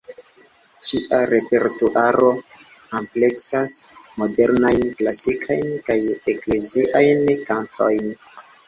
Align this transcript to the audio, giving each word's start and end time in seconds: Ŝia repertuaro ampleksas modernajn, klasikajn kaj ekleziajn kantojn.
Ŝia 0.87 1.19
repertuaro 1.31 2.31
ampleksas 3.01 3.77
modernajn, 4.23 4.89
klasikajn 5.03 5.71
kaj 5.91 6.01
ekleziajn 6.37 7.27
kantojn. 7.51 8.15